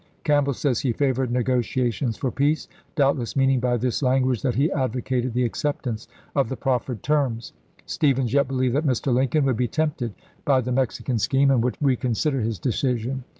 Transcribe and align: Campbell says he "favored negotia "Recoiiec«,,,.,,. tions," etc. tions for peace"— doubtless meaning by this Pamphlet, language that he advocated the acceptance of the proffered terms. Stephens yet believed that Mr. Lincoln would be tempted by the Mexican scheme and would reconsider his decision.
Campbell 0.23 0.55
says 0.55 0.79
he 0.79 0.93
"favored 0.93 1.29
negotia 1.29 1.81
"Recoiiec«,,,.,,. 1.81 1.87
tions," 1.91 1.91
etc. 1.91 1.91
tions 1.91 2.17
for 2.17 2.31
peace"— 2.31 2.67
doubtless 2.95 3.35
meaning 3.35 3.59
by 3.59 3.77
this 3.77 3.99
Pamphlet, 3.99 4.11
language 4.11 4.41
that 4.41 4.55
he 4.55 4.71
advocated 4.71 5.35
the 5.35 5.43
acceptance 5.45 6.07
of 6.35 6.49
the 6.49 6.57
proffered 6.57 7.03
terms. 7.03 7.53
Stephens 7.85 8.33
yet 8.33 8.47
believed 8.47 8.73
that 8.73 8.83
Mr. 8.87 9.13
Lincoln 9.13 9.45
would 9.45 9.57
be 9.57 9.67
tempted 9.67 10.15
by 10.43 10.59
the 10.59 10.71
Mexican 10.71 11.19
scheme 11.19 11.51
and 11.51 11.63
would 11.63 11.77
reconsider 11.79 12.41
his 12.41 12.57
decision. 12.57 13.25